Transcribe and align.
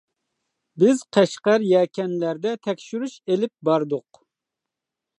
بىز 0.83 1.03
قەشقەر، 1.17 1.67
يەكەنلەردە 1.73 2.57
تەكشۈرۈش 2.69 3.17
ئېلىپ 3.31 3.57
باردۇق. 3.71 4.25